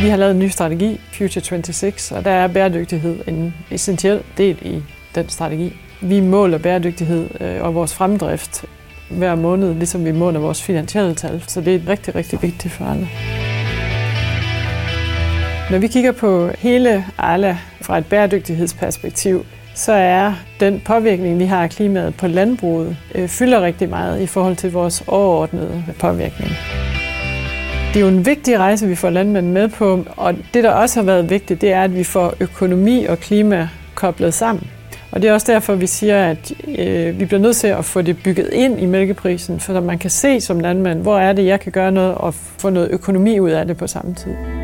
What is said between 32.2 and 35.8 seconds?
økonomi og klima koblet sammen. Og det er også derfor,